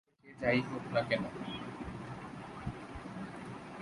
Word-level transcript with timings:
তবে, 0.03 0.23
সে 0.23 0.41
যাই 0.41 0.59
হোক 0.67 0.83
না 0.93 1.01
কেন। 1.01 1.23